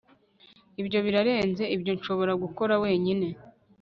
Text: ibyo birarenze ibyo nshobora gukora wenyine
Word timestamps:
ibyo 0.81 0.99
birarenze 1.05 1.63
ibyo 1.75 1.91
nshobora 1.97 2.33
gukora 2.43 2.73
wenyine 2.83 3.27